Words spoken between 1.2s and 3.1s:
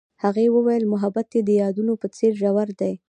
یې د یادونه په څېر ژور دی.